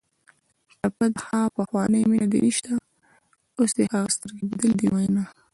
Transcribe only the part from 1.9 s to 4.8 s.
مینه دې نشته اوس دې هغه سترګې بدلې